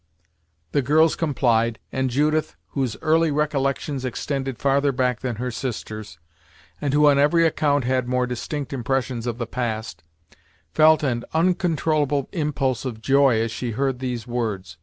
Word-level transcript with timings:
The 0.71 0.81
girls 0.81 1.15
complied, 1.15 1.77
and 1.91 2.09
Judith, 2.09 2.55
whose 2.69 2.97
early 3.03 3.29
recollections 3.29 4.03
extended 4.03 4.57
farther 4.57 4.91
back 4.91 5.19
than 5.19 5.35
her 5.35 5.51
sister's, 5.51 6.17
and 6.81 6.91
who 6.91 7.05
on 7.07 7.19
every 7.19 7.45
account 7.45 7.83
had 7.83 8.07
more 8.07 8.25
distinct 8.25 8.73
impressions 8.73 9.27
of 9.27 9.37
the 9.37 9.45
past, 9.45 10.03
felt 10.73 11.03
an 11.03 11.23
uncontrollable 11.35 12.29
impulse 12.31 12.83
of 12.83 12.99
joy 12.99 13.41
as 13.41 13.51
she 13.51 13.73
heard 13.73 13.99
these 13.99 14.25
words. 14.25 14.79